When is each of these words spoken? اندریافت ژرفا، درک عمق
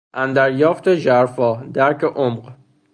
اندریافت 0.13 0.95
ژرفا، 0.95 1.55
درک 1.73 2.03
عمق 2.03 2.53